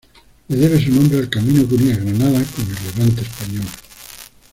[0.49, 3.65] Le debe su nombre al camino que unía Granada con el Levante español.